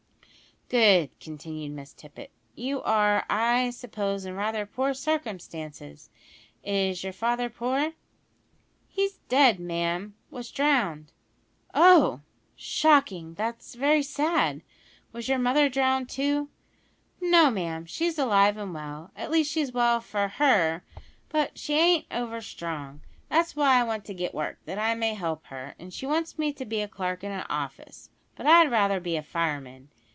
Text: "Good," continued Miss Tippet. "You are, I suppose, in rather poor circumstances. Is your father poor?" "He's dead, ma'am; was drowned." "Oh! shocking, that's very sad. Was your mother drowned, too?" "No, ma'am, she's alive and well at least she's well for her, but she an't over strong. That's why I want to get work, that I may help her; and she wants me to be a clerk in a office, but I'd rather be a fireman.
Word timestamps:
"Good," 0.73 1.09
continued 1.19 1.73
Miss 1.73 1.91
Tippet. 1.91 2.31
"You 2.55 2.81
are, 2.83 3.25
I 3.29 3.71
suppose, 3.71 4.23
in 4.25 4.35
rather 4.37 4.65
poor 4.65 4.93
circumstances. 4.93 6.09
Is 6.63 7.03
your 7.03 7.11
father 7.11 7.49
poor?" 7.49 7.91
"He's 8.87 9.17
dead, 9.27 9.59
ma'am; 9.59 10.15
was 10.29 10.49
drowned." 10.49 11.11
"Oh! 11.73 12.21
shocking, 12.55 13.33
that's 13.33 13.75
very 13.75 14.01
sad. 14.01 14.61
Was 15.11 15.27
your 15.27 15.39
mother 15.39 15.67
drowned, 15.67 16.07
too?" 16.07 16.47
"No, 17.19 17.51
ma'am, 17.51 17.85
she's 17.85 18.17
alive 18.17 18.55
and 18.55 18.73
well 18.73 19.11
at 19.13 19.29
least 19.29 19.51
she's 19.51 19.73
well 19.73 19.99
for 19.99 20.29
her, 20.29 20.85
but 21.27 21.57
she 21.59 21.77
an't 21.77 22.05
over 22.11 22.39
strong. 22.39 23.01
That's 23.27 23.57
why 23.57 23.75
I 23.77 23.83
want 23.83 24.05
to 24.05 24.13
get 24.13 24.33
work, 24.33 24.59
that 24.63 24.77
I 24.79 24.95
may 24.95 25.15
help 25.15 25.47
her; 25.47 25.75
and 25.77 25.93
she 25.93 26.05
wants 26.05 26.39
me 26.39 26.53
to 26.53 26.63
be 26.65 26.79
a 26.79 26.87
clerk 26.87 27.25
in 27.25 27.31
a 27.33 27.45
office, 27.49 28.09
but 28.37 28.45
I'd 28.47 28.71
rather 28.71 29.01
be 29.01 29.17
a 29.17 29.21
fireman. 29.21 29.89